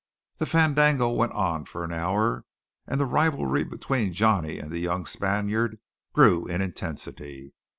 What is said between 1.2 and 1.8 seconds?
on